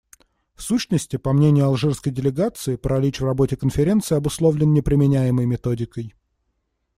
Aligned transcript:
В 0.55 0.63
сущности, 0.63 1.17
по 1.17 1.31
мнению 1.31 1.65
алжирской 1.67 2.11
делегации, 2.11 2.75
паралич 2.75 3.19
в 3.19 3.23
работе 3.25 3.55
Конференции 3.55 4.15
обусловлен 4.17 4.73
не 4.73 4.81
применяемой 4.81 5.45
методикой. 5.45 6.15